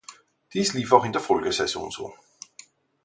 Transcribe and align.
Dies 0.53 0.73
lief 0.73 0.91
auch 0.93 1.05
in 1.05 1.13
der 1.13 1.21
Folgesaison 1.21 1.91
so. 1.91 2.15